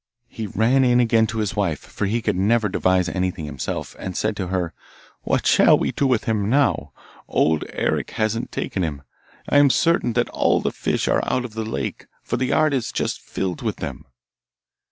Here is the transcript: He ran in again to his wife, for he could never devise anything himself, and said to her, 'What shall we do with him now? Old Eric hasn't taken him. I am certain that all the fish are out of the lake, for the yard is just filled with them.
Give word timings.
He 0.29 0.47
ran 0.47 0.83
in 0.83 0.99
again 0.99 1.27
to 1.27 1.37
his 1.37 1.55
wife, 1.55 1.77
for 1.79 2.07
he 2.07 2.23
could 2.23 2.35
never 2.35 2.67
devise 2.67 3.07
anything 3.07 3.45
himself, 3.45 3.95
and 3.99 4.17
said 4.17 4.35
to 4.37 4.47
her, 4.47 4.73
'What 5.21 5.45
shall 5.45 5.77
we 5.77 5.91
do 5.91 6.07
with 6.07 6.23
him 6.23 6.49
now? 6.49 6.91
Old 7.27 7.65
Eric 7.69 8.09
hasn't 8.17 8.51
taken 8.51 8.81
him. 8.83 9.03
I 9.47 9.57
am 9.59 9.69
certain 9.69 10.13
that 10.13 10.27
all 10.29 10.59
the 10.59 10.71
fish 10.71 11.07
are 11.07 11.23
out 11.31 11.45
of 11.45 11.53
the 11.53 11.65
lake, 11.65 12.07
for 12.23 12.35
the 12.37 12.47
yard 12.47 12.73
is 12.73 12.91
just 12.91 13.21
filled 13.21 13.61
with 13.61 13.75
them. 13.75 14.05